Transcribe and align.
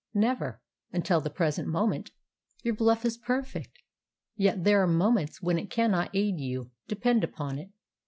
"Never, 0.15 0.63
until 0.91 1.21
the 1.21 1.29
present 1.29 1.67
moment. 1.67 2.09
Your 2.63 2.73
bluff 2.73 3.05
is 3.05 3.17
perfect, 3.19 3.83
yet 4.35 4.63
there 4.63 4.81
are 4.81 4.87
moments 4.87 5.43
when 5.43 5.59
it 5.59 5.69
cannot 5.69 6.09
aid 6.15 6.39
you, 6.39 6.71
depend 6.87 7.23
upon 7.23 7.59
it. 7.59 7.69